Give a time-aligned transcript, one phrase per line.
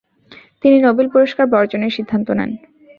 [0.61, 2.51] তিনি নোবেল পুরস্কার বর্জনের সিদ্ধান্ত নেন।